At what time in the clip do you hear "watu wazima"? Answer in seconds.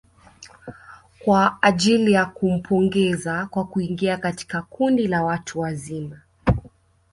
5.23-6.21